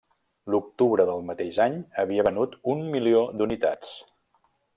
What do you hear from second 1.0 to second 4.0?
del mateix any havia venut un milió d'unitats.